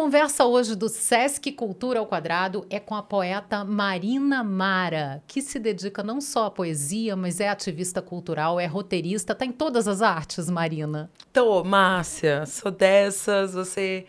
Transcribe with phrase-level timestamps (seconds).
[0.00, 5.58] conversa hoje do Sesc Cultura ao Quadrado é com a poeta Marina Mara, que se
[5.58, 10.00] dedica não só à poesia, mas é ativista cultural, é roteirista, tá em todas as
[10.00, 11.10] artes, Marina.
[11.30, 14.06] Tô, Márcia, sou dessas, você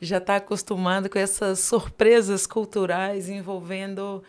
[0.00, 4.24] já está acostumada com essas surpresas culturais envolvendo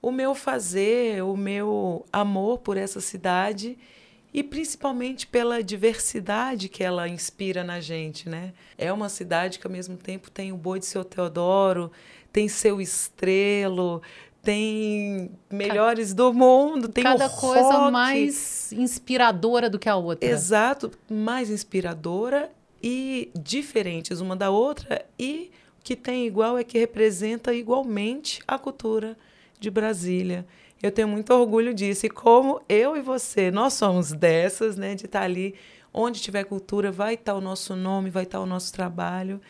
[0.00, 3.76] o meu fazer, o meu amor por essa cidade
[4.32, 8.52] e principalmente pela diversidade que ela inspira na gente, né?
[8.76, 11.90] É uma cidade que ao mesmo tempo tem o boi de seu Teodoro,
[12.32, 14.02] tem seu estrelo,
[14.42, 20.28] tem melhores do mundo, tem cada coisa mais inspiradora do que a outra.
[20.28, 22.50] Exato, mais inspiradora
[22.82, 28.58] e diferentes uma da outra e o que tem igual é que representa igualmente a
[28.58, 29.16] cultura
[29.58, 30.46] de Brasília.
[30.82, 32.06] Eu tenho muito orgulho disso.
[32.06, 34.94] E como eu e você, nós somos dessas, né?
[34.94, 35.54] De estar ali,
[35.92, 39.40] onde tiver cultura, vai estar o nosso nome, vai estar o nosso trabalho.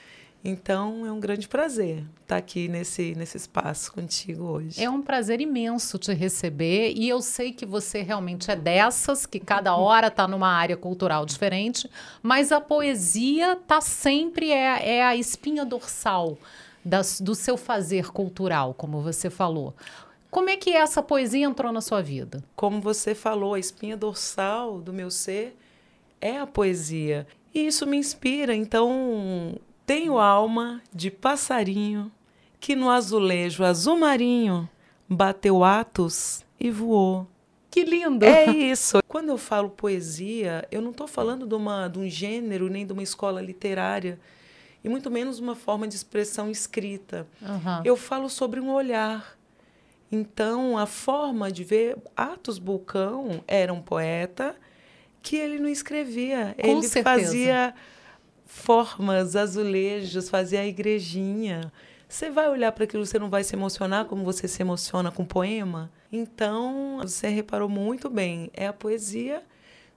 [0.44, 4.82] Então, é um grande prazer estar aqui nesse, nesse espaço contigo hoje.
[4.82, 9.40] É um prazer imenso te receber e eu sei que você realmente é dessas, que
[9.40, 11.90] cada hora está numa área cultural diferente,
[12.22, 16.38] mas a poesia tá sempre é, é a espinha dorsal
[16.84, 19.74] das, do seu fazer cultural, como você falou.
[20.30, 22.44] Como é que essa poesia entrou na sua vida?
[22.54, 25.56] Como você falou, a espinha dorsal do meu ser
[26.20, 27.26] é a poesia.
[27.54, 28.54] E isso me inspira.
[28.54, 32.12] Então, tenho alma de passarinho
[32.60, 34.68] que no azulejo azul marinho
[35.08, 37.26] bateu atos e voou.
[37.70, 38.24] Que lindo!
[38.24, 38.98] É isso.
[39.08, 42.92] Quando eu falo poesia, eu não estou falando de, uma, de um gênero nem de
[42.92, 44.18] uma escola literária,
[44.82, 47.26] e muito menos uma forma de expressão escrita.
[47.40, 47.82] Uhum.
[47.84, 49.37] Eu falo sobre um olhar
[50.10, 54.56] então, a forma de ver Atos Bulcão era um poeta
[55.22, 57.02] que ele não escrevia, Com ele certeza.
[57.04, 57.74] fazia
[58.46, 61.70] formas, azulejos, fazia a igrejinha.
[62.08, 65.24] Você vai olhar para aquilo, você não vai se emocionar como você se emociona com
[65.24, 65.90] poema?
[66.10, 69.42] Então, você reparou muito bem, é a poesia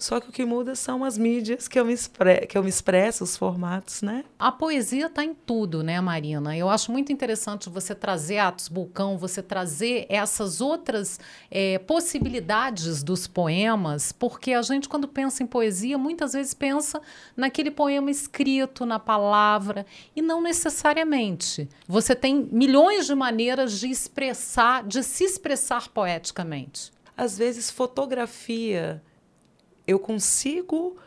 [0.01, 2.69] só que o que muda são as mídias que eu me, expre que eu me
[2.69, 4.25] expresso, os formatos, né?
[4.39, 6.57] A poesia está em tudo, né, Marina?
[6.57, 11.19] Eu acho muito interessante você trazer Atos Bulcão, você trazer essas outras
[11.51, 16.99] é, possibilidades dos poemas, porque a gente, quando pensa em poesia, muitas vezes pensa
[17.37, 19.85] naquele poema escrito, na palavra,
[20.15, 21.69] e não necessariamente.
[21.87, 26.91] Você tem milhões de maneiras de expressar, de se expressar poeticamente.
[27.15, 28.99] Às vezes, fotografia
[29.91, 30.97] eu consigo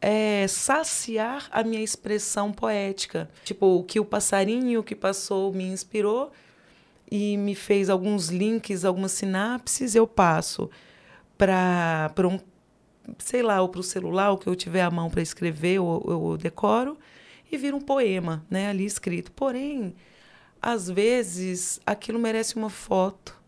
[0.00, 3.30] é, saciar a minha expressão poética.
[3.44, 6.30] Tipo, o que o passarinho que passou me inspirou
[7.10, 10.70] e me fez alguns links, algumas sinapses, eu passo
[11.36, 12.38] para um,
[13.18, 16.04] sei lá, ou para o celular, o que eu tiver à mão para escrever, eu,
[16.06, 16.98] eu decoro,
[17.50, 19.32] e vira um poema né, ali escrito.
[19.32, 19.94] Porém,
[20.60, 23.42] às vezes, aquilo merece uma foto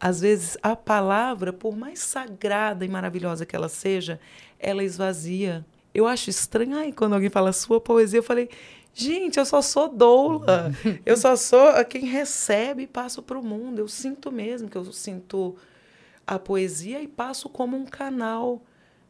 [0.00, 4.18] às vezes a palavra, por mais sagrada e maravilhosa que ela seja,
[4.58, 5.64] ela esvazia.
[5.92, 8.48] Eu acho estranho, ai, quando alguém fala sua poesia, eu falei,
[8.94, 10.72] gente, eu só sou doula.
[11.04, 13.78] eu só sou quem recebe e passo para o mundo.
[13.78, 15.54] Eu sinto mesmo que eu sinto
[16.26, 18.62] a poesia e passo como um canal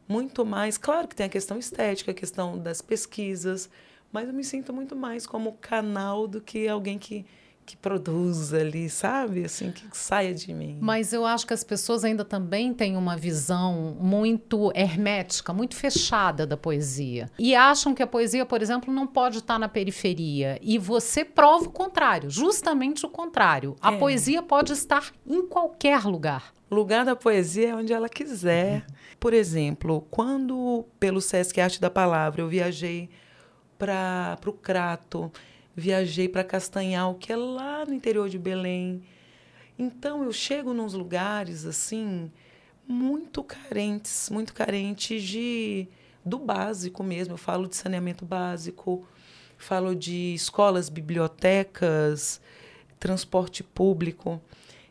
[0.09, 0.77] muito mais.
[0.77, 3.69] Claro que tem a questão estética, a questão das pesquisas,
[4.11, 7.25] mas eu me sinto muito mais como canal do que alguém que
[7.65, 9.45] que produza ali, sabe?
[9.45, 10.77] Assim, que saia de mim.
[10.81, 16.45] Mas eu acho que as pessoas ainda também têm uma visão muito hermética, muito fechada
[16.45, 17.29] da poesia.
[17.37, 20.59] E acham que a poesia, por exemplo, não pode estar na periferia.
[20.61, 23.75] E você prova o contrário, justamente o contrário.
[23.81, 23.97] A é.
[23.97, 26.53] poesia pode estar em qualquer lugar.
[26.69, 28.85] O lugar da poesia é onde ela quiser.
[29.19, 33.09] Por exemplo, quando pelo Sesc Arte da Palavra eu viajei
[33.77, 35.31] para o Crato,
[35.75, 39.03] viajei para Castanhal, que é lá no interior de Belém.
[39.77, 42.31] Então eu chego nos lugares assim
[42.87, 45.87] muito carentes, muito carentes de
[46.23, 47.33] do básico mesmo.
[47.33, 49.07] Eu falo de saneamento básico,
[49.57, 52.41] falo de escolas, bibliotecas,
[52.99, 54.41] transporte público.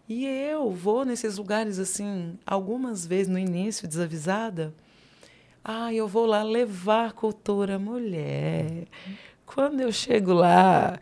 [0.09, 4.75] E eu vou nesses lugares assim, algumas vezes no início desavisada.
[5.63, 8.89] Ah, eu vou lá levar cultura mulher.
[9.53, 10.99] Quando eu chego lá,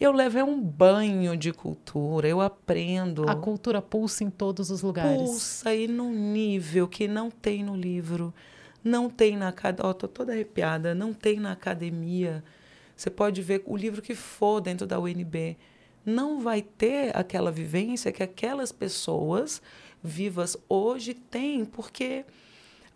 [0.00, 3.28] eu levo é um banho de cultura, eu aprendo.
[3.28, 5.18] A cultura pulsa em todos os lugares.
[5.18, 8.32] Pulsa e num nível que não tem no livro,
[8.82, 9.90] não tem na academia.
[9.90, 12.42] Oh, tô toda arrepiada, não tem na academia.
[12.96, 15.58] Você pode ver o livro que for dentro da UNB.
[16.02, 19.60] Não vai ter aquela vivência que aquelas pessoas
[20.02, 22.24] vivas hoje têm, porque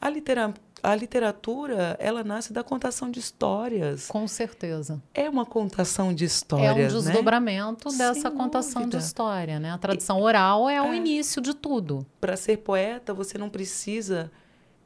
[0.01, 0.55] a, litera
[0.85, 4.07] a literatura, ela nasce da contação de histórias.
[4.07, 5.03] Com certeza.
[5.15, 6.89] É uma contação de histórias, É um né?
[6.89, 8.99] desdobramento Sem dessa contação dúvida.
[8.99, 9.71] de história, né?
[9.73, 10.97] A tradição oral é o É.
[10.97, 12.05] início de tudo.
[12.21, 14.31] Para ser poeta, você não precisa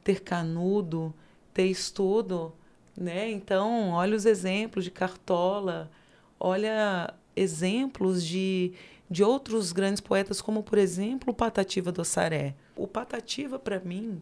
[0.03, 1.13] ter canudo,
[1.53, 2.53] ter estudo,
[2.97, 3.29] né?
[3.29, 5.91] Então, olha os exemplos de Cartola,
[6.39, 8.71] olha exemplos de,
[9.09, 12.55] de outros grandes poetas, como, por exemplo, o Patativa do Assaré.
[12.75, 14.21] O Patativa, para mim,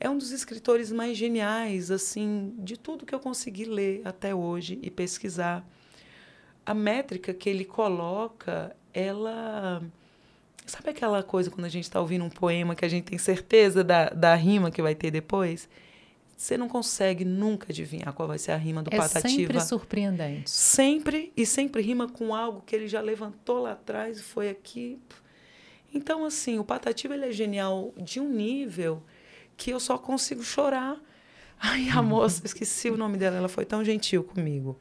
[0.00, 4.78] é um dos escritores mais geniais, assim, de tudo que eu consegui ler até hoje
[4.82, 5.62] e pesquisar.
[6.64, 9.82] A métrica que ele coloca, ela
[10.66, 13.82] Sabe aquela coisa quando a gente está ouvindo um poema que a gente tem certeza
[13.82, 15.68] da, da rima que vai ter depois?
[16.36, 19.28] Você não consegue nunca adivinhar qual vai ser a rima do é Patativa.
[19.28, 20.48] sempre surpreendente.
[20.48, 24.98] Sempre, e sempre rima com algo que ele já levantou lá atrás e foi aqui.
[25.92, 29.02] Então, assim, o Patativa ele é genial de um nível
[29.60, 30.96] que eu só consigo chorar.
[31.60, 34.78] Ai, a moça, esqueci o nome dela, ela foi tão gentil comigo.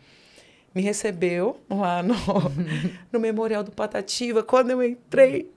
[0.73, 2.15] Me recebeu lá no,
[3.11, 4.41] no Memorial do Patativa.
[4.41, 5.51] Quando eu entrei,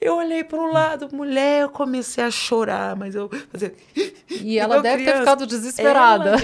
[0.00, 3.72] eu olhei para um lado, mulher, eu comecei a chorar, mas eu fazia.
[4.28, 5.20] E ela deve ter criança.
[5.20, 6.36] ficado desesperada.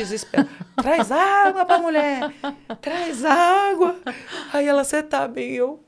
[0.80, 2.32] Traz água pra mulher.
[2.80, 3.96] Traz água.
[4.52, 5.54] Aí ela, você tá bem?
[5.54, 5.80] Eu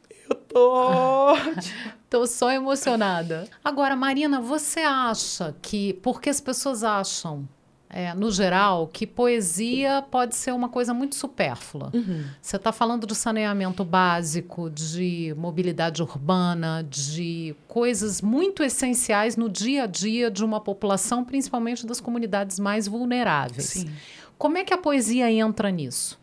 [0.49, 1.89] tô ótima.
[2.11, 3.47] Tô só emocionada.
[3.63, 5.93] Agora, Marina, você acha que.
[5.95, 7.47] Porque as pessoas acham,
[7.91, 11.93] é, no geral, que poesia pode ser uma coisa muito supérflua.
[12.41, 19.85] Você está falando de saneamento básico, de mobilidade urbana, de coisas muito essenciais no dia
[19.85, 23.67] a dia de uma população, principalmente das comunidades mais vulneráveis.
[23.67, 23.91] Sim.
[24.39, 26.19] Como é que a poesia entra nisso?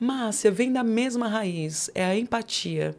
[0.00, 2.96] Márcia, vem da mesma raiz, é a empatia.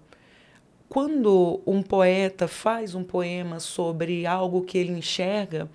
[0.89, 5.69] Quando um poeta faz um poema sobre algo que ele enxerga,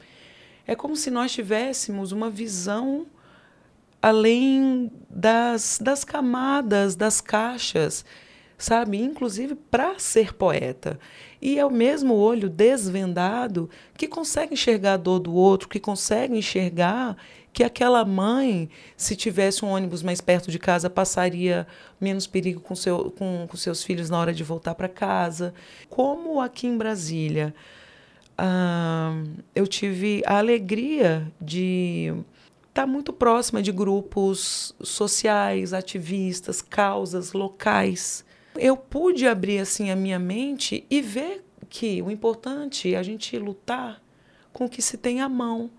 [0.66, 3.06] é como se nós tivéssemos uma visão
[4.00, 8.04] além das, das camadas, das caixas,
[8.56, 9.00] sabe?
[9.00, 10.98] Inclusive para ser poeta.
[11.40, 16.36] E é o mesmo olho desvendado que consegue enxergar a dor do outro, que consegue
[16.36, 17.16] enxergar
[17.52, 21.66] que aquela mãe, se tivesse um ônibus mais perto de casa, passaria
[22.00, 25.54] menos perigo com, seu, com, com seus filhos na hora de voltar para casa.
[25.88, 27.54] Como aqui em Brasília,
[28.36, 29.20] ah,
[29.54, 32.14] eu tive a alegria de
[32.68, 38.24] estar muito próxima de grupos sociais, ativistas, causas locais.
[38.56, 43.36] Eu pude abrir assim a minha mente e ver que o importante é a gente
[43.36, 44.00] lutar
[44.52, 45.70] com o que se tem à mão.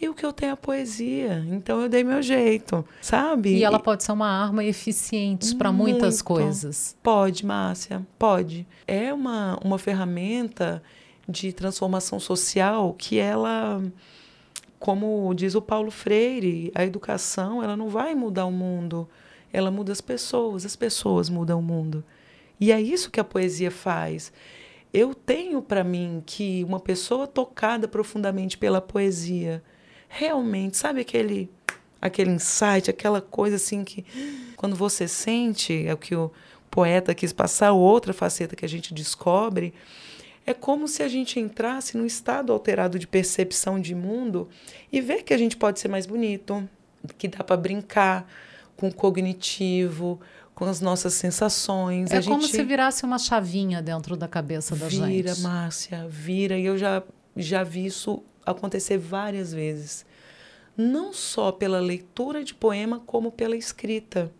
[0.00, 1.44] E o que eu tenho é a poesia.
[1.48, 3.56] Então eu dei meu jeito, sabe?
[3.56, 6.96] E ela pode ser uma arma eficiente para muitas coisas.
[7.02, 8.66] Pode, Márcia, pode.
[8.86, 10.82] É uma, uma ferramenta
[11.28, 13.82] de transformação social que ela,
[14.78, 19.08] como diz o Paulo Freire, a educação ela não vai mudar o mundo,
[19.52, 22.04] ela muda as pessoas, as pessoas mudam o mundo.
[22.60, 24.32] E é isso que a poesia faz.
[24.92, 29.62] Eu tenho para mim que uma pessoa tocada profundamente pela poesia,
[30.14, 31.50] realmente, sabe aquele
[32.00, 34.04] aquele insight, aquela coisa assim que
[34.56, 36.30] quando você sente, é o que o
[36.70, 39.72] poeta quis passar, outra faceta que a gente descobre,
[40.46, 44.48] é como se a gente entrasse num estado alterado de percepção de mundo
[44.92, 46.68] e ver que a gente pode ser mais bonito,
[47.16, 48.30] que dá para brincar
[48.76, 50.20] com o cognitivo,
[50.54, 52.10] com as nossas sensações.
[52.10, 55.42] É a como gente se virasse uma chavinha dentro da cabeça da vira, gente.
[55.42, 56.58] Márcia, vira.
[56.58, 57.02] E eu já,
[57.34, 60.04] já vi isso acontecer várias vezes.
[60.76, 64.30] Não só pela leitura de poema, como pela escrita.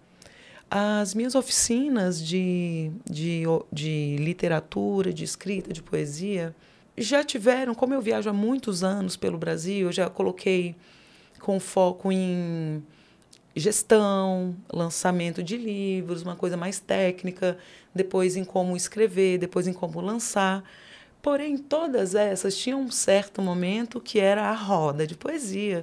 [0.70, 6.54] As minhas oficinas de, de, de literatura, de escrita, de poesia,
[6.96, 10.75] já tiveram, como eu viajo há muitos anos pelo Brasil, eu já coloquei
[11.40, 12.82] com foco em
[13.54, 17.56] gestão, lançamento de livros, uma coisa mais técnica,
[17.94, 20.64] depois em como escrever, depois em como lançar.
[21.25, 25.83] Porém, todas essas tinham um certo momento que era a roda de poesia,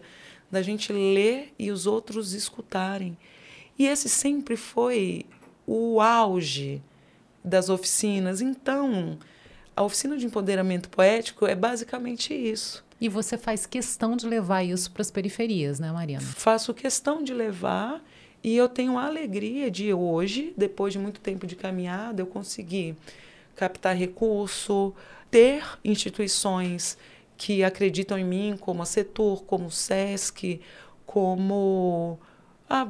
[0.51, 3.17] da gente ler e os outros escutarem.
[3.75, 5.25] E esse sempre foi
[5.65, 6.79] o auge
[7.43, 8.39] das oficinas.
[8.39, 9.17] Então,
[9.75, 12.85] a oficina de empoderamento poético é basicamente isso.
[13.01, 16.21] E você faz questão de levar isso para as periferias, né, Marina?
[16.21, 17.99] Faço questão de levar
[18.43, 22.95] e eu tenho a alegria de hoje, depois de muito tempo de caminhada, eu conseguir
[23.55, 24.93] captar recurso,
[25.29, 26.97] ter instituições
[27.37, 30.61] que acreditam em mim, como a Setor, como o SESC,
[31.05, 32.19] como
[32.69, 32.87] ah,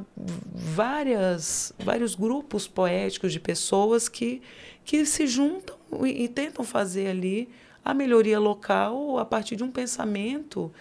[0.54, 4.42] várias, vários grupos poéticos de pessoas que,
[4.84, 7.50] que se juntam e, e tentam fazer ali
[7.84, 10.72] a melhoria local a partir de um pensamento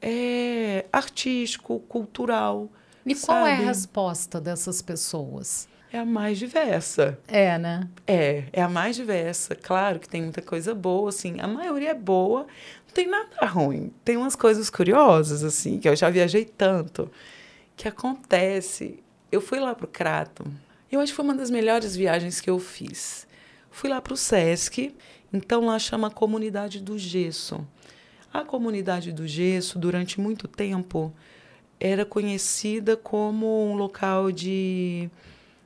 [0.00, 2.70] é, artístico, cultural.
[3.04, 3.26] E sabe?
[3.26, 5.68] qual é a resposta dessas pessoas?
[5.92, 7.18] É a mais diversa.
[7.28, 7.86] É, né?
[8.06, 9.54] É, é a mais diversa.
[9.54, 11.38] Claro que tem muita coisa boa, assim.
[11.38, 12.46] A maioria é boa,
[12.86, 13.92] não tem nada ruim.
[14.02, 17.10] Tem umas coisas curiosas, assim, que eu já viajei tanto,
[17.76, 19.02] que acontece.
[19.30, 20.44] Eu fui lá pro Crato.
[20.90, 23.26] Eu acho que foi uma das melhores viagens que eu fiz.
[23.70, 24.94] Fui lá pro Sesc,
[25.30, 27.66] então lá chama Comunidade do Gesso.
[28.32, 31.12] A Comunidade do Gesso, durante muito tempo,
[31.78, 35.10] era conhecida como um local de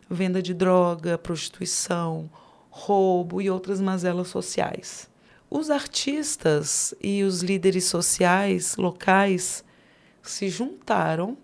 [0.08, 2.30] venda de droga, prostituição,
[2.70, 5.08] roubo e outras mazelas sociais.
[5.48, 9.64] Os artistas e os líderes sociais locais
[10.22, 11.36] se juntaram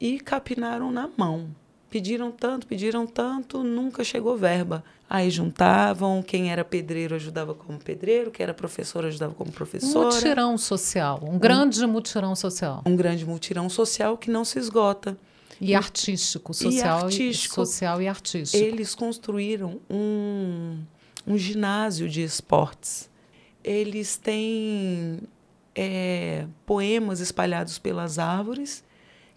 [0.00, 1.48] e capinaram na mão.
[1.90, 4.82] Pediram tanto, pediram tanto, nunca chegou verba.
[5.08, 10.08] Aí juntavam, quem era pedreiro ajudava como pedreiro, quem era professor ajudava como professora.
[10.08, 12.82] Um mutirão social, um grande um, mutirão social.
[12.84, 15.16] Um grande mutirão social que não se esgota.
[15.60, 18.62] E artístico, social e, artístico, e, social e artístico.
[18.62, 20.78] Eles construíram um,
[21.26, 23.10] um ginásio de esportes.
[23.62, 25.20] Eles têm
[25.74, 28.84] é, poemas espalhados pelas árvores,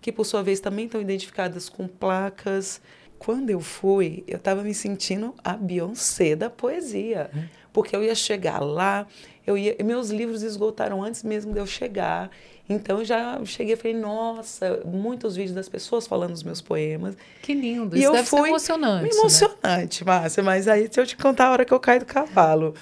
[0.02, 2.82] que por sua vez também estão identificadas com placas.
[3.18, 7.44] Quando eu fui, eu estava me sentindo a Beyoncé da poesia, hum.
[7.74, 9.08] porque eu ia chegar lá,
[9.46, 12.30] eu ia, meus livros esgotaram antes mesmo de eu chegar.
[12.70, 17.16] Então já cheguei e falei, nossa, muitos vídeos das pessoas falando os meus poemas.
[17.42, 19.16] Que lindo, e isso eu deve fui ser emocionante.
[19.16, 20.12] Emocionante, né?
[20.12, 22.76] Márcia, mas aí se eu te contar a hora que eu caio do cavalo.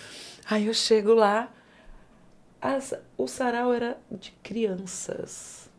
[0.50, 1.52] Aí eu chego lá,
[2.60, 5.70] as, o sarau era de crianças.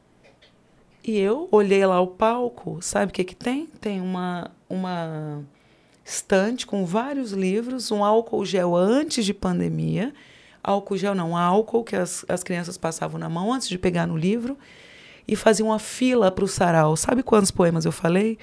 [1.03, 3.67] E eu olhei lá o palco, sabe o que que tem?
[3.81, 5.45] Tem uma, uma
[6.05, 10.13] estante com vários livros, um álcool gel antes de pandemia
[10.67, 14.17] álcool gel não, álcool que as, as crianças passavam na mão antes de pegar no
[14.17, 14.59] livro
[15.27, 16.97] e faziam uma fila para o sarau.
[16.97, 18.37] Sabe quantos poemas eu falei?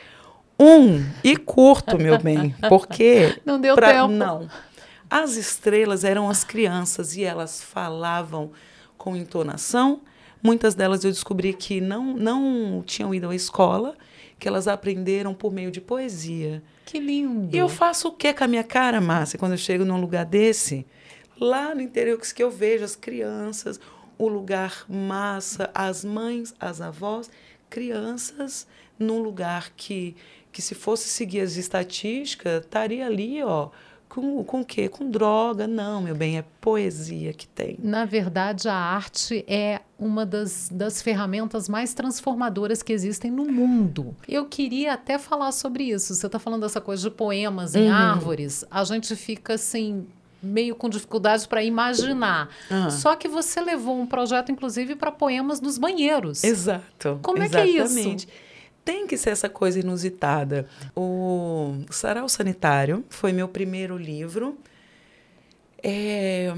[0.57, 4.07] Um e curto, meu bem, porque não deu pra, tempo.
[4.13, 4.47] Não.
[5.09, 8.51] As estrelas eram as crianças e elas falavam
[8.97, 10.01] com entonação.
[10.41, 13.95] Muitas delas eu descobri que não não tinham ido à escola,
[14.39, 16.63] que elas aprenderam por meio de poesia.
[16.85, 17.55] Que lindo.
[17.55, 20.25] E eu faço o que com a minha cara, Márcia, quando eu chego num lugar
[20.25, 20.85] desse?
[21.39, 23.79] Lá no interior que eu vejo as crianças,
[24.17, 27.29] o lugar massa, as mães, as avós,
[27.69, 30.15] crianças num lugar que,
[30.51, 33.69] que se fosse seguir as estatísticas, estaria ali, ó,
[34.13, 34.87] com, com o quê?
[34.87, 35.65] Com droga?
[35.65, 37.79] Não, meu bem, é poesia que tem.
[37.81, 44.15] Na verdade, a arte é uma das, das ferramentas mais transformadoras que existem no mundo.
[44.27, 46.13] Eu queria até falar sobre isso.
[46.13, 47.93] Você está falando dessa coisa de poemas em uhum.
[47.95, 48.63] árvores.
[48.69, 50.05] A gente fica assim
[50.43, 52.49] meio com dificuldades para imaginar.
[52.69, 52.89] Uhum.
[52.91, 56.43] Só que você levou um projeto, inclusive, para poemas nos banheiros.
[56.43, 57.19] Exato.
[57.21, 57.77] Como exatamente.
[57.77, 58.27] é que é isso?
[58.83, 60.67] Tem que ser essa coisa inusitada.
[60.95, 64.57] O Sarau Sanitário foi meu primeiro livro.
[65.81, 66.53] É,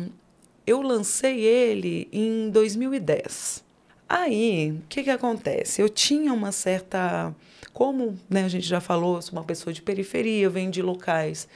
[0.66, 3.64] eu lancei ele em 2010.
[4.10, 5.82] Aí, o que, que acontece?
[5.82, 7.34] Eu tinha uma certa.
[7.74, 11.48] Como né, a gente já falou, sou uma pessoa de periferia, eu venho de locais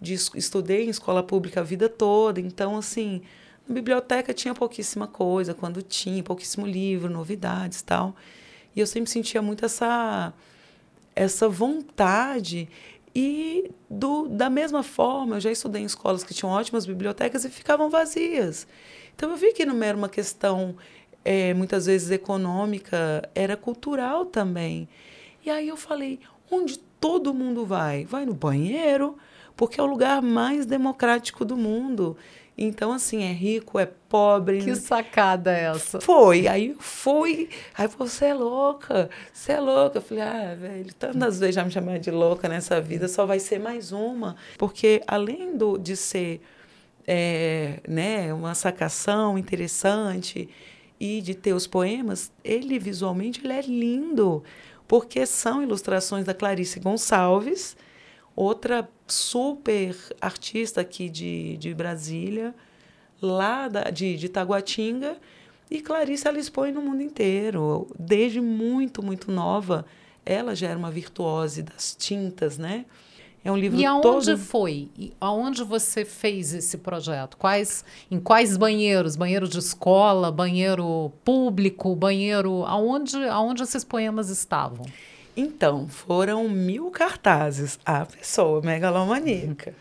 [0.00, 3.22] de estudei em escola pública a vida toda, então assim,
[3.68, 8.14] na biblioteca tinha pouquíssima coisa, quando tinha pouquíssimo livro, novidades, tal.
[8.74, 10.32] E eu sempre sentia muito essa
[11.14, 12.68] essa vontade
[13.18, 17.48] e do, da mesma forma, eu já estudei em escolas que tinham ótimas bibliotecas e
[17.48, 18.66] ficavam vazias.
[19.14, 20.76] Então eu vi que não era uma questão
[21.24, 24.86] é, muitas vezes econômica, era cultural também.
[25.42, 28.04] E aí eu falei, onde todo mundo vai?
[28.04, 29.16] Vai no banheiro,
[29.56, 32.16] porque é o lugar mais democrático do mundo.
[32.58, 34.62] Então, assim, é rico, é pobre.
[34.62, 36.00] Que sacada essa?
[36.00, 36.48] Foi.
[36.48, 37.50] Aí fui.
[37.76, 39.98] Aí você é louca, você é louca.
[39.98, 43.38] Eu falei, ah, velho, tantas vezes já me chamaram de louca nessa vida, só vai
[43.38, 44.36] ser mais uma.
[44.56, 46.40] Porque além do, de ser
[47.06, 50.48] é, né, uma sacação interessante
[50.98, 54.42] e de ter os poemas, ele visualmente ele é lindo.
[54.88, 57.76] Porque são ilustrações da Clarice Gonçalves
[58.34, 62.54] outra super artista aqui de, de Brasília,
[63.20, 65.16] lá da, de, de Taguatinga,
[65.70, 67.88] e Clarice ela expõe no mundo inteiro.
[67.98, 69.84] Desde muito, muito nova,
[70.24, 72.84] ela já era uma virtuose das tintas, né?
[73.44, 74.38] É um livro e aonde todo...
[74.38, 74.90] foi?
[74.98, 77.36] E aonde você fez esse projeto?
[77.36, 79.14] Quais, em quais banheiros?
[79.14, 82.64] Banheiro de escola, banheiro público, banheiro...
[82.64, 84.84] Aonde, aonde esses poemas estavam?
[85.36, 87.78] Então, foram mil cartazes.
[87.84, 89.74] A pessoa megalomaníaca.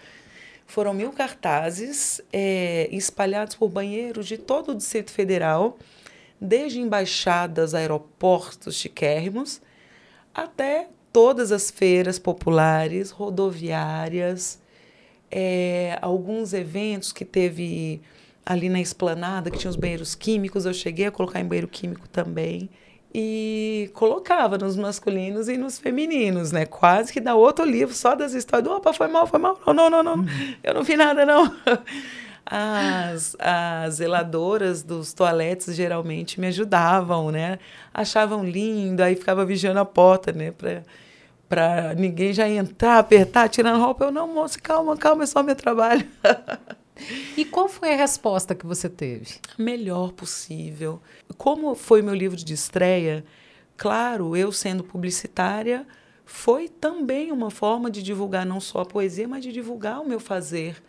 [0.67, 5.77] Foram mil cartazes é, espalhados por banheiros de todo o Distrito Federal,
[6.41, 9.61] desde embaixadas, aeroportos chiquérrimos,
[10.33, 14.59] até todas as feiras populares, rodoviárias,
[15.31, 18.01] é, alguns eventos que teve
[18.45, 22.09] ali na esplanada, que tinha os banheiros químicos, eu cheguei a colocar em banheiro químico
[22.09, 22.69] também.
[23.17, 26.65] E colocava nos masculinos e nos femininos, né?
[26.65, 28.69] Quase que dá outro livro só das histórias.
[28.69, 29.57] Opa, foi mal, foi mal.
[29.65, 30.25] Não, não, não, não.
[30.61, 31.49] Eu não vi nada, não.
[32.45, 37.57] As, as zeladoras dos toaletes geralmente me ajudavam, né?
[37.93, 40.51] Achavam lindo, aí ficava vigiando a porta, né?
[40.51, 40.83] Pra,
[41.47, 44.05] pra ninguém já entrar, apertar, tirando roupa.
[44.05, 46.05] Eu, não, moço, calma, calma, é só meu trabalho.
[47.35, 49.35] E qual foi a resposta que você teve?
[49.57, 51.01] Melhor possível.
[51.37, 53.25] Como foi meu livro de estreia,
[53.75, 55.85] claro, eu sendo publicitária,
[56.25, 60.19] foi também uma forma de divulgar não só a poesia, mas de divulgar o meu
[60.19, 60.81] fazer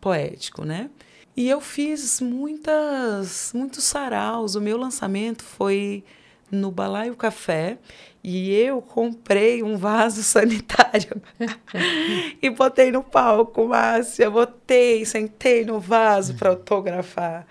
[0.00, 0.90] poético, né?
[1.36, 4.54] E eu fiz muitas, muitos saraus.
[4.56, 6.04] O meu lançamento foi
[6.50, 7.78] no Balaio Café
[8.22, 11.20] e eu comprei um vaso sanitário
[12.40, 14.30] e botei no palco, Márcia.
[14.30, 17.46] Botei, sentei no vaso para autografar.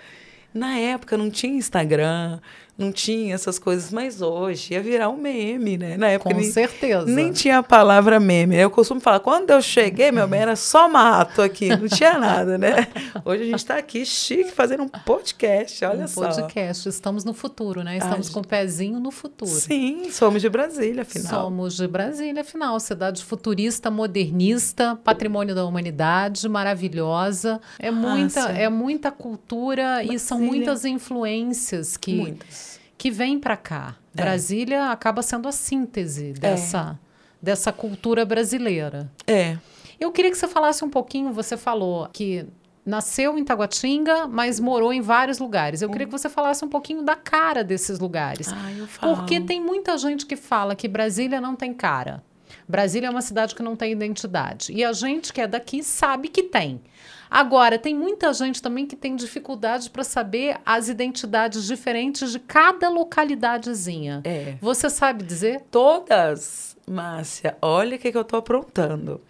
[0.54, 2.40] Na época não tinha Instagram,
[2.80, 5.98] não tinha essas coisas, mas hoje ia virar um meme, né?
[5.98, 7.06] Na época Com nem, certeza.
[7.06, 8.56] Nem tinha a palavra meme.
[8.56, 12.58] Eu costumo falar, quando eu cheguei, meu bem, era só mato aqui, não tinha nada,
[12.58, 12.88] né?
[13.26, 16.22] Hoje a gente está aqui chique fazendo um podcast, olha um só.
[16.22, 16.88] podcast.
[16.88, 17.98] Estamos no futuro, né?
[17.98, 19.52] Estamos Ai, com o pezinho no futuro.
[19.52, 21.44] Sim, somos de Brasília, afinal.
[21.44, 22.80] Somos de Brasília, afinal.
[22.80, 27.60] Cidade futurista, modernista, patrimônio da humanidade, maravilhosa.
[27.78, 30.16] É, muita, é muita cultura Brasília.
[30.16, 32.16] e são muitas influências que...
[32.16, 32.69] Muitas
[33.00, 33.96] que vem para cá.
[34.16, 34.22] É.
[34.22, 37.06] Brasília acaba sendo a síntese dessa, é.
[37.42, 39.10] dessa cultura brasileira.
[39.26, 39.58] É.
[39.98, 42.46] Eu queria que você falasse um pouquinho, você falou que
[42.86, 45.82] nasceu em Taguatinga, mas morou em vários lugares.
[45.82, 48.52] Eu queria que você falasse um pouquinho da cara desses lugares.
[48.52, 49.16] Ah, eu falo.
[49.16, 52.22] Porque tem muita gente que fala que Brasília não tem cara.
[52.68, 54.74] Brasília é uma cidade que não tem identidade.
[54.74, 56.82] E a gente que é daqui sabe que tem.
[57.30, 62.90] Agora, tem muita gente também que tem dificuldade para saber as identidades diferentes de cada
[62.90, 64.22] localidadezinha.
[64.24, 64.56] É.
[64.60, 65.62] Você sabe dizer?
[65.70, 67.56] Todas, Márcia.
[67.62, 69.22] Olha o que, que eu estou aprontando.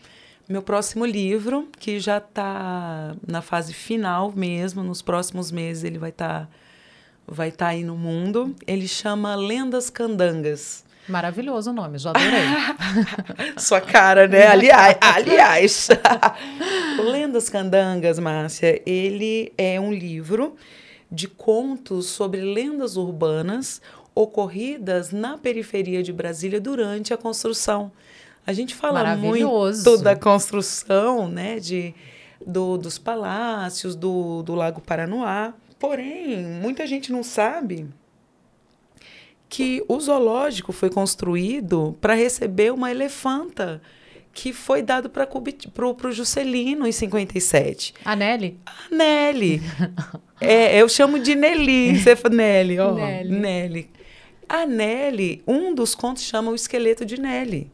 [0.47, 6.09] Meu próximo livro, que já está na fase final mesmo, nos próximos meses ele vai
[6.09, 6.49] estar tá,
[7.27, 8.55] vai tá aí no mundo.
[8.65, 10.83] Ele chama Lendas Candangas.
[11.09, 12.39] Maravilhoso o nome, já adorei.
[13.57, 14.47] Sua cara, né?
[14.47, 15.89] Aliás, aliás.
[17.03, 20.55] Lendas Candangas, Márcia, ele é um livro
[21.11, 23.81] de contos sobre lendas urbanas
[24.13, 27.91] ocorridas na periferia de Brasília durante a construção.
[28.45, 31.93] A gente fala muito da construção, né, de,
[32.45, 35.53] do, dos palácios, do, do Lago Paranoá.
[35.79, 37.87] Porém, muita gente não sabe
[39.49, 43.81] que o zoológico foi construído para receber uma elefanta
[44.31, 45.27] que foi dado para
[46.07, 47.95] o Juscelino em 57.
[48.05, 48.57] A Nelly?
[48.65, 49.62] A Nelly.
[50.39, 51.97] é, eu chamo de Nelly.
[51.97, 52.93] Você fala Nelly, ó.
[52.93, 53.29] Nelly.
[53.31, 53.89] Nelly.
[54.47, 57.71] A Nelly, um dos contos chama O Esqueleto de Nelly.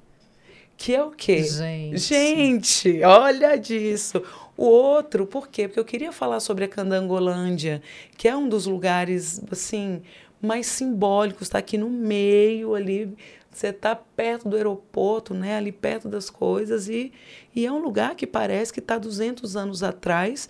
[0.77, 1.43] Que é o quê?
[1.43, 1.97] Gente.
[1.97, 4.21] Gente, olha disso.
[4.57, 5.67] O outro, por quê?
[5.67, 7.81] Porque eu queria falar sobre a Candangolândia,
[8.17, 10.01] que é um dos lugares, assim,
[10.45, 13.15] mais simbólicos, está aqui no meio ali,
[13.51, 17.11] você está perto do aeroporto, né, ali perto das coisas, e,
[17.55, 20.49] e é um lugar que parece que está 200 anos atrás,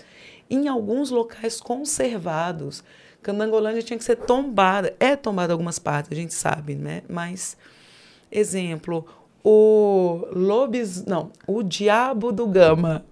[0.50, 2.84] em alguns locais conservados.
[3.22, 7.02] Candangolândia tinha que ser tombada, é tombada algumas partes, a gente sabe, né?
[7.10, 7.58] Mas,
[8.32, 9.06] exemplo,
[9.44, 13.06] o Lobis, não, o Diabo do Gama,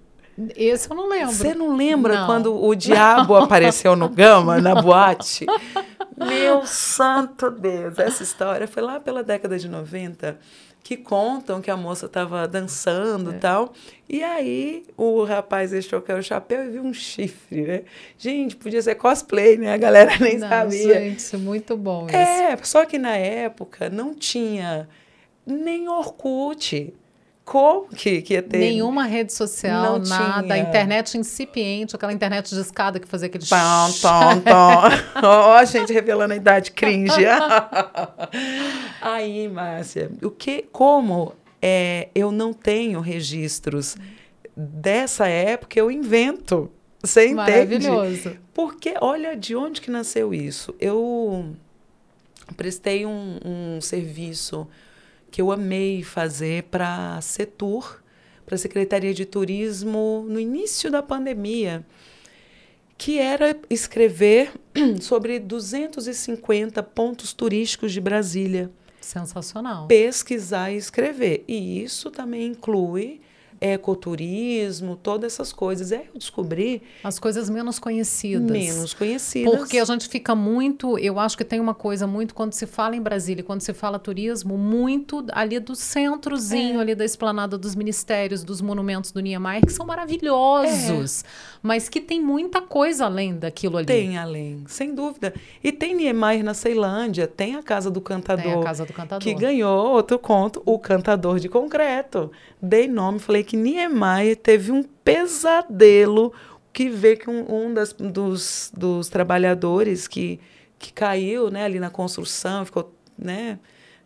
[0.56, 1.32] esse eu não lembro.
[1.32, 2.26] Você não lembra não.
[2.26, 5.46] quando o diabo apareceu no Gama, na boate?
[6.17, 7.97] Meu santo Deus!
[7.99, 10.38] Essa história foi lá pela década de 90
[10.84, 13.38] que contam que a moça estava dançando e é.
[13.38, 13.73] tal.
[14.08, 17.84] E aí o rapaz deixou cair o chapéu e viu um chifre, né?
[18.17, 19.73] Gente, podia ser cosplay, né?
[19.73, 20.99] A galera nem não, sabia.
[20.99, 22.15] Gente, muito bom isso.
[22.15, 24.89] É, só que na época não tinha
[25.45, 26.93] nem Orkut.
[27.45, 28.58] Como que, que ia ter?
[28.58, 30.43] Nenhuma rede social, não nada.
[30.43, 30.58] Tinha.
[30.58, 33.45] Internet incipiente, aquela internet de escada que fazia aquele...
[33.45, 35.21] Tom, tom, tom.
[35.27, 37.25] Ó, a gente revelando a idade cringe.
[39.01, 43.97] Aí, Márcia, o que, como é, eu não tenho registros
[44.56, 46.71] dessa época, eu invento.
[47.01, 47.36] Você entende?
[47.36, 48.38] Maravilhoso.
[48.53, 50.73] Porque, olha, de onde que nasceu isso?
[50.79, 51.53] Eu
[52.56, 54.67] prestei um, um serviço
[55.34, 58.04] que eu amei fazer para a Setur,
[58.46, 61.84] para a Secretaria de Turismo, no início da pandemia,
[63.00, 64.52] que era escrever
[65.02, 68.69] sobre 250 pontos turísticos de Brasília.
[69.02, 69.88] Sensacional.
[69.88, 71.43] Pesquisar e escrever.
[71.48, 73.19] E isso também inclui
[73.63, 75.93] ecoturismo, todas essas coisas.
[75.93, 76.84] Aí eu descobri.
[77.02, 78.52] As coisas menos conhecidas.
[78.52, 79.56] Menos conhecidas.
[79.56, 80.99] Porque a gente fica muito.
[80.99, 83.97] Eu acho que tem uma coisa muito, quando se fala em Brasília, quando se fala
[83.97, 86.82] turismo, muito ali do centrozinho, é.
[86.82, 91.23] ali da esplanada dos ministérios, dos monumentos do Niemeyer, que são maravilhosos.
[91.23, 91.28] É.
[91.62, 93.86] Mas que tem muita coisa além daquilo ali.
[93.86, 95.34] Tem além, sem dúvida.
[95.63, 98.43] E tem Niemeyer na Ceilândia, tem a Casa do Cantador.
[98.43, 99.23] Tem a Casa do Cantador.
[99.23, 102.30] Que ganhou outro conto, O Cantador de Concreto.
[102.62, 106.34] Dei nome, falei que que Niemeyer teve um pesadelo
[106.74, 110.39] que vê que um, um das, dos, dos trabalhadores que,
[110.80, 113.60] que caiu né, ali na construção, ficou, né,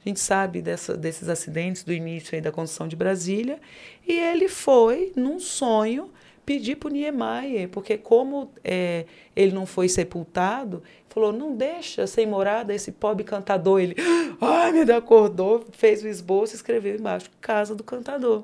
[0.05, 3.57] a gente sabe dessa, desses acidentes do início aí da construção de Brasília,
[4.05, 6.11] e ele foi, num sonho,
[6.45, 12.27] pedir para o Niemeyer, porque como é, ele não foi sepultado, falou, não deixa sem
[12.27, 13.79] morada esse pobre cantador.
[13.79, 13.95] Ele,
[14.41, 18.43] ai, me acordou, fez o esboço e escreveu embaixo, Casa do Cantador.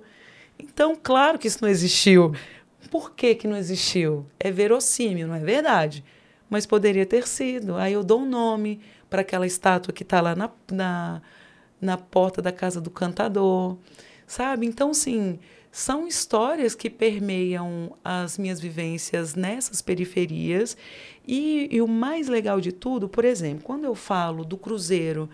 [0.63, 2.33] Então, claro que isso não existiu.
[2.89, 4.25] Por que, que não existiu?
[4.39, 6.03] É verossímil, não é verdade?
[6.49, 7.75] Mas poderia ter sido.
[7.75, 11.21] Aí eu dou um nome para aquela estátua que está lá na, na,
[11.81, 13.77] na porta da casa do cantador,
[14.25, 14.65] sabe?
[14.65, 15.39] Então, sim,
[15.71, 20.77] são histórias que permeiam as minhas vivências nessas periferias.
[21.27, 25.29] E, e o mais legal de tudo, por exemplo, quando eu falo do Cruzeiro,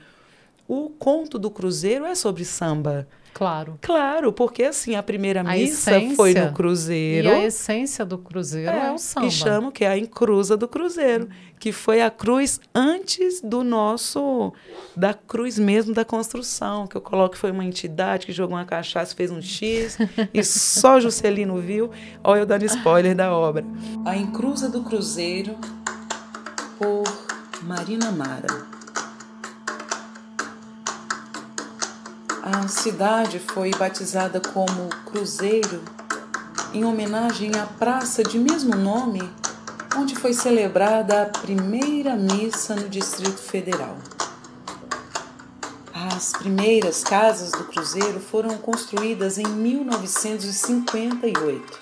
[0.67, 3.07] o conto do Cruzeiro é sobre samba.
[3.33, 3.77] Claro.
[3.81, 7.27] Claro, porque assim, a primeira a missa essência, foi no Cruzeiro.
[7.27, 9.27] E a essência do Cruzeiro é, é o samba.
[9.27, 14.53] E chamo que é a encruza do Cruzeiro, que foi a cruz antes do nosso,
[14.95, 18.65] da cruz mesmo da construção, que eu coloco que foi uma entidade que jogou uma
[18.65, 19.97] cachaça, fez um X,
[20.33, 21.91] e só Juscelino viu.
[22.23, 23.65] Olha eu dando spoiler da obra.
[24.05, 25.55] A encruza do Cruzeiro,
[26.77, 27.03] por
[27.63, 28.78] Marina Mara.
[32.51, 35.83] A cidade foi batizada como Cruzeiro
[36.73, 39.21] em homenagem à praça de mesmo nome,
[39.95, 43.99] onde foi celebrada a primeira missa no Distrito Federal.
[45.93, 51.79] As primeiras casas do Cruzeiro foram construídas em 1958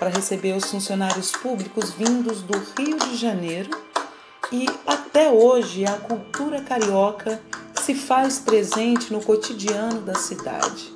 [0.00, 3.70] para receber os funcionários públicos vindos do Rio de Janeiro
[4.50, 7.40] e até hoje a cultura carioca
[7.86, 10.92] se faz presente no cotidiano da cidade,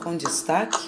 [0.00, 0.78] com destaque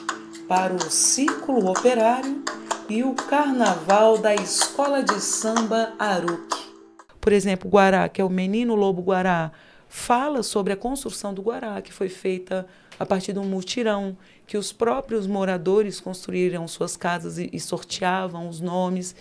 [0.46, 2.44] para o Círculo Operário
[2.88, 6.72] e o Carnaval da Escola de Samba Aruque.
[7.20, 9.50] Por exemplo, Guará, que é o Menino Lobo Guará,
[9.88, 12.64] fala sobre a construção do Guará, que foi feita
[12.96, 18.48] a partir de um mutirão, que os próprios moradores construíram suas casas e, e sorteavam
[18.48, 19.16] os nomes.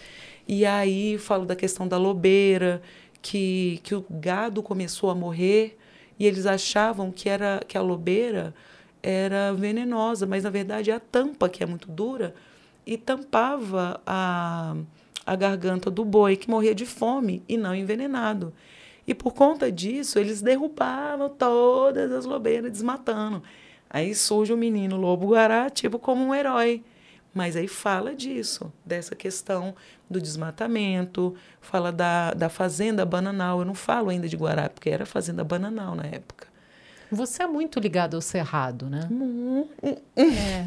[0.48, 2.84] E aí falo da questão da lobeira,
[3.20, 5.76] que, que o gado começou a morrer
[6.20, 8.54] e eles achavam que era que a lobeira
[9.02, 12.34] era venenosa, mas na verdade é a tampa que é muito dura
[12.86, 14.76] e tampava a,
[15.26, 18.54] a garganta do boi que morria de fome e não envenenado.
[19.06, 23.42] E por conta disso, eles derrubavam todas as lobeiras, desmatando.
[23.90, 26.84] Aí surge o menino lobo-guará, tipo como um herói.
[27.38, 29.76] Mas aí fala disso, dessa questão
[30.10, 33.60] do desmatamento, fala da, da fazenda bananal.
[33.60, 36.48] Eu não falo ainda de Guará, porque era fazenda bananal na época.
[37.12, 39.08] Você é muito ligado ao cerrado, né?
[40.16, 40.66] É.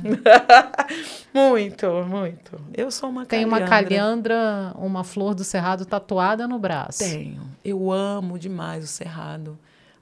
[1.34, 2.60] muito, muito.
[2.72, 3.64] Eu sou uma Tem calhandra.
[3.64, 7.00] uma calhandra, uma flor do cerrado tatuada no braço.
[7.00, 7.42] Tenho.
[7.64, 9.58] Eu amo demais o cerrado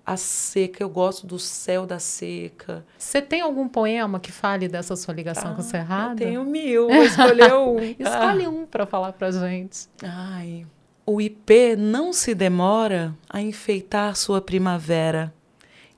[0.08, 2.82] a seca, eu gosto do céu da seca.
[2.96, 6.22] Você tem algum poema que fale dessa sua ligação ah, com o Cerrado?
[6.22, 7.78] Eu tenho mil, vou escolher um.
[7.78, 8.48] Escolhe ah.
[8.48, 9.86] um para falar para gente.
[10.02, 10.64] Ai,
[11.04, 15.30] o IP não se demora a enfeitar sua primavera.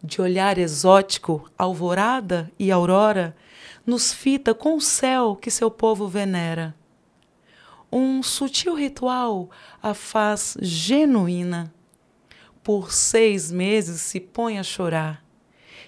[0.02, 3.36] De olhar exótico, alvorada e aurora,
[3.86, 6.74] nos fita com o céu que seu povo venera.
[7.92, 11.72] Um sutil ritual a faz genuína
[12.62, 15.24] por seis meses se põe a chorar.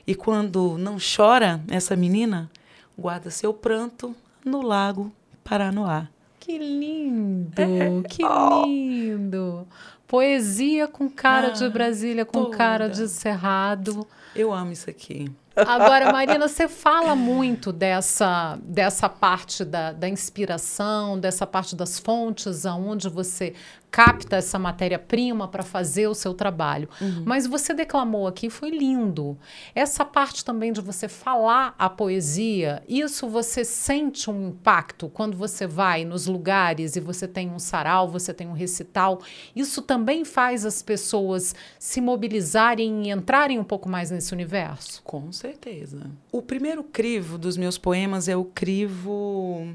[0.06, 2.50] E quando não chora, essa menina
[2.98, 5.12] guarda seu pranto no lago
[5.44, 6.08] Paranoá.
[6.40, 8.02] Que lindo, é.
[8.08, 8.64] que oh.
[8.64, 9.66] lindo.
[10.06, 12.56] Poesia com cara ah, de Brasília, com toda.
[12.56, 14.06] cara de Cerrado.
[14.34, 15.30] Eu amo isso aqui.
[15.56, 22.64] Agora, Marina, você fala muito dessa, dessa parte da, da inspiração, dessa parte das fontes,
[22.66, 23.54] aonde você
[23.92, 26.88] capta essa matéria-prima para fazer o seu trabalho.
[26.98, 27.24] Uhum.
[27.26, 29.38] Mas você declamou aqui, foi lindo.
[29.74, 35.66] Essa parte também de você falar a poesia, isso você sente um impacto quando você
[35.66, 39.20] vai nos lugares e você tem um sarau, você tem um recital.
[39.54, 45.02] Isso também faz as pessoas se mobilizarem e entrarem um pouco mais nesse universo?
[45.02, 46.10] Com certeza.
[46.30, 49.66] O primeiro crivo dos meus poemas é o crivo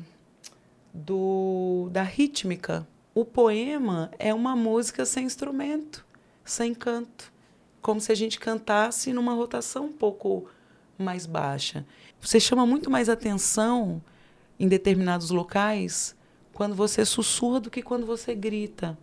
[0.94, 2.88] do, da rítmica
[3.20, 6.06] o poema é uma música sem instrumento,
[6.46, 7.34] sem canto,
[7.82, 10.48] como se a gente cantasse numa rotação um pouco
[11.00, 11.84] mais baixa.
[12.22, 14.00] Você chama muito mais atenção
[14.60, 16.16] em determinados locais
[16.54, 18.96] quando você sussurra do que quando você grita.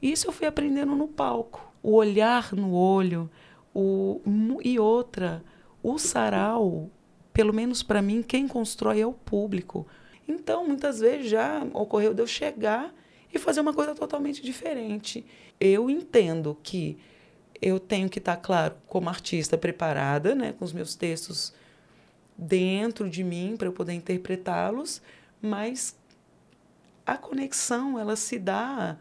[0.00, 1.72] Isso eu fui aprendendo no palco.
[1.82, 3.28] O olhar no olho,
[3.74, 4.20] o
[4.62, 5.42] e outra,
[5.92, 6.90] o sarau,
[7.32, 9.86] pelo menos para mim, quem constrói é o público.
[10.26, 12.94] Então, muitas vezes já ocorreu de eu chegar
[13.32, 15.24] e fazer uma coisa totalmente diferente.
[15.60, 16.98] Eu entendo que
[17.60, 21.52] eu tenho que estar, claro, como artista preparada, né, com os meus textos
[22.36, 25.02] dentro de mim para eu poder interpretá-los,
[25.42, 25.96] mas
[27.04, 28.96] a conexão ela se dá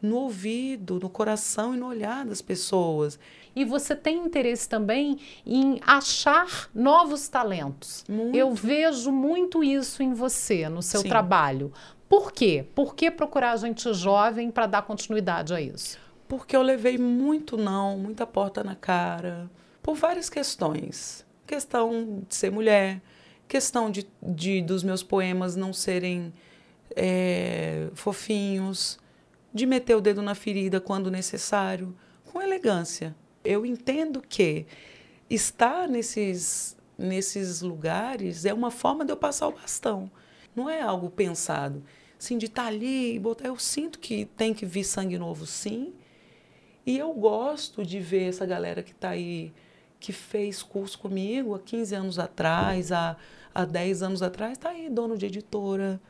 [0.00, 3.18] no ouvido, no coração e no olhar das pessoas.
[3.58, 8.04] E você tem interesse também em achar novos talentos.
[8.08, 8.36] Muito.
[8.36, 11.08] Eu vejo muito isso em você, no seu Sim.
[11.08, 11.72] trabalho.
[12.08, 12.64] Por quê?
[12.72, 15.98] Por que procurar gente jovem para dar continuidade a isso?
[16.28, 19.50] Porque eu levei muito não, muita porta na cara,
[19.82, 21.26] por várias questões.
[21.44, 23.02] Questão de ser mulher,
[23.48, 26.32] questão de, de dos meus poemas não serem
[26.94, 29.00] é, fofinhos,
[29.52, 31.92] de meter o dedo na ferida quando necessário,
[32.24, 33.16] com elegância.
[33.44, 34.66] Eu entendo que
[35.28, 40.10] estar nesses, nesses lugares é uma forma de eu passar o bastão.
[40.54, 41.82] Não é algo pensado
[42.18, 43.46] assim, de estar tá ali e botar.
[43.46, 45.92] Eu sinto que tem que vir sangue novo, sim.
[46.84, 49.52] E eu gosto de ver essa galera que está aí,
[50.00, 53.16] que fez curso comigo há 15 anos atrás, há,
[53.54, 56.00] há 10 anos atrás, está aí, dono de editora,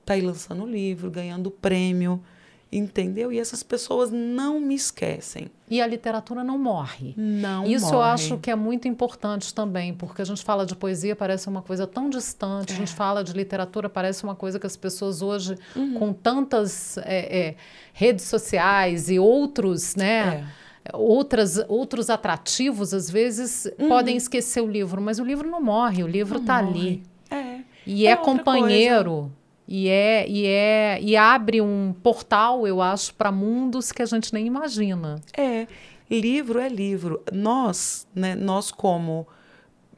[0.00, 2.22] está aí lançando livro, ganhando prêmio.
[2.70, 3.32] Entendeu?
[3.32, 5.50] E essas pessoas não me esquecem.
[5.70, 7.14] E a literatura não morre.
[7.16, 7.96] Não Isso morre.
[7.96, 11.62] eu acho que é muito importante também, porque a gente fala de poesia, parece uma
[11.62, 12.74] coisa tão distante, é.
[12.74, 12.94] a gente é.
[12.94, 15.94] fala de literatura, parece uma coisa que as pessoas hoje, uhum.
[15.94, 17.56] com tantas é, é,
[17.94, 20.46] redes sociais e outros, né?
[20.84, 20.94] É.
[20.94, 23.88] Outras, outros atrativos, às vezes, uhum.
[23.88, 27.02] podem esquecer o livro, mas o livro não morre, o livro está ali.
[27.30, 27.60] É.
[27.86, 29.32] E é, companheiro.
[29.70, 34.32] E é, e é e abre um portal, eu acho, para mundos que a gente
[34.32, 35.20] nem imagina.
[35.36, 35.66] É,
[36.10, 37.22] livro é livro.
[37.30, 39.26] Nós, né, nós como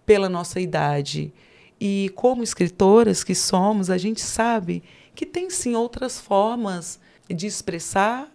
[0.05, 1.33] pela nossa idade
[1.81, 4.83] e como escritoras que somos, a gente sabe
[5.15, 8.29] que tem sim outras formas de expressar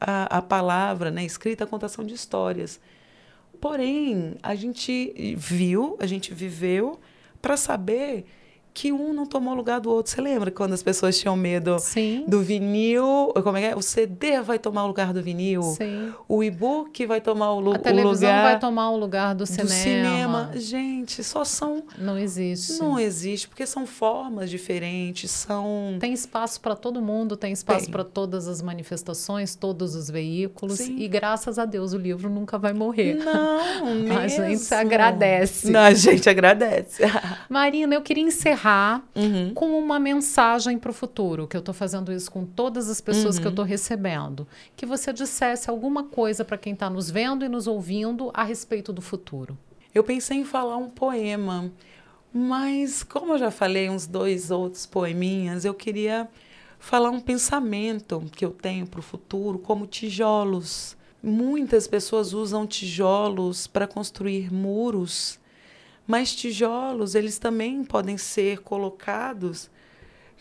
[0.00, 2.80] a, a palavra, né, escrita, a contação de histórias.
[3.60, 7.00] Porém, a gente viu, a gente viveu
[7.42, 8.26] para saber
[8.72, 10.12] que um não tomou lugar do outro.
[10.12, 12.24] Você lembra quando as pessoas tinham medo Sim.
[12.28, 13.32] do vinil?
[13.42, 13.76] Como é que é?
[13.76, 15.62] O CD vai tomar o lugar do vinil.
[15.62, 16.12] Sim.
[16.28, 19.46] O e-book vai tomar o, lu A televisão lugar vai tomar o lugar do, do
[19.46, 19.68] cinema.
[19.68, 20.50] cinema.
[20.54, 22.78] Gente, só são Não existe.
[22.78, 28.04] Não existe, porque são formas diferentes, são Tem espaço para todo mundo, tem espaço para
[28.04, 30.98] todas as manifestações, todos os veículos Sim.
[30.98, 33.14] e graças a Deus o livro nunca vai morrer.
[33.14, 34.18] Não, mesmo.
[34.18, 35.70] A gente agradece.
[35.70, 37.02] Não, a gente agradece.
[37.48, 39.54] Marina, eu queria encerrar encerrar uhum.
[39.54, 43.36] com uma mensagem para o futuro, que eu estou fazendo isso com todas as pessoas
[43.36, 43.42] uhum.
[43.42, 43.70] que eu estou uhum.
[43.70, 44.46] recebendo.
[44.76, 48.92] Que você dissesse alguma coisa para quem está nos vendo e nos ouvindo a respeito
[48.92, 49.56] do futuro.
[49.94, 51.70] Eu pensei em falar um poema,
[52.32, 56.28] mas como eu já falei uns dois outros poeminhas, eu queria
[56.78, 60.96] falar um pensamento que eu tenho para o futuro como tijolos.
[61.22, 65.37] Muitas pessoas usam tijolos para construir muros
[66.08, 69.70] mas tijolos, eles também podem ser colocados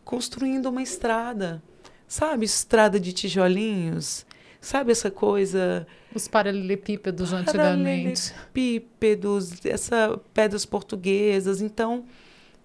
[0.06, 1.62] construindo uma estrada.
[2.08, 4.26] Sabe, estrada de tijolinhos?
[4.62, 5.86] Sabe essa coisa.
[6.16, 8.32] Os paralelepípedos antigamente.
[8.32, 11.60] Paralelepípedos, essas pedras portuguesas.
[11.60, 12.06] Então,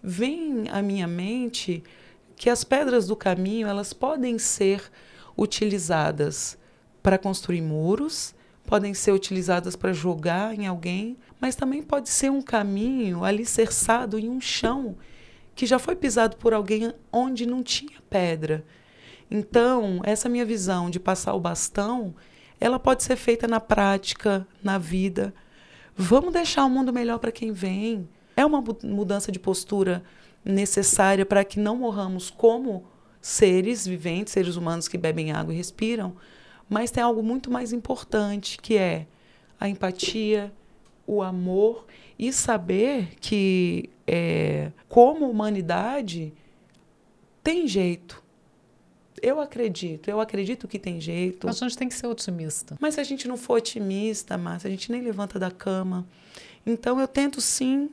[0.00, 1.82] vem à minha mente
[2.36, 4.80] que as pedras do caminho elas podem ser
[5.36, 6.56] utilizadas
[7.02, 8.32] para construir muros,
[8.72, 14.30] podem ser utilizadas para jogar em alguém, mas também pode ser um caminho alicerçado em
[14.30, 14.96] um chão
[15.54, 18.64] que já foi pisado por alguém onde não tinha pedra.
[19.30, 22.14] Então, essa minha visão de passar o bastão,
[22.58, 25.34] ela pode ser feita na prática, na vida,
[25.94, 28.08] Vamos deixar o mundo melhor para quem vem.
[28.34, 30.02] É uma mudança de postura
[30.42, 32.84] necessária para que não morramos como
[33.20, 36.16] seres viventes, seres humanos que bebem água e respiram,
[36.72, 39.06] mas tem algo muito mais importante, que é
[39.60, 40.50] a empatia,
[41.06, 41.84] o amor
[42.18, 46.32] e saber que, é, como humanidade,
[47.44, 48.22] tem jeito.
[49.20, 51.46] Eu acredito, eu acredito que tem jeito.
[51.46, 52.76] Mas a gente tem que ser otimista.
[52.80, 56.06] Mas se a gente não for otimista, Márcia, a gente nem levanta da cama.
[56.64, 57.90] Então eu tento sim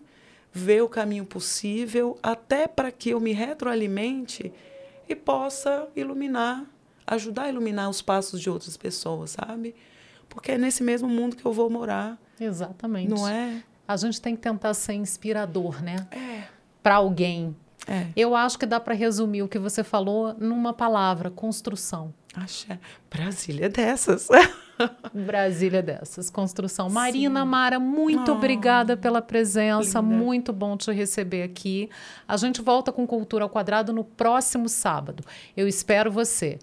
[0.53, 4.53] ver o caminho possível, até para que eu me retroalimente
[5.07, 6.65] e possa iluminar,
[7.09, 9.75] ajudar a iluminar os passos de outras pessoas, sabe?
[10.27, 12.17] Porque é nesse mesmo mundo que eu vou morar.
[12.39, 13.09] Exatamente.
[13.09, 13.63] Não é?
[13.87, 16.07] A gente tem que tentar ser inspirador, né?
[16.11, 16.43] É.
[16.83, 17.55] Para alguém.
[17.87, 18.07] É.
[18.15, 22.13] Eu acho que dá para resumir o que você falou numa palavra: construção.
[22.35, 22.79] Axé.
[23.09, 24.27] Brasília é dessas.
[25.13, 26.89] Brasília é dessas, construção.
[26.89, 30.15] Marina Mara, muito oh, obrigada pela presença, linda.
[30.15, 31.89] muito bom te receber aqui.
[32.27, 35.23] A gente volta com Cultura ao Quadrado no próximo sábado.
[35.57, 36.59] Eu espero você.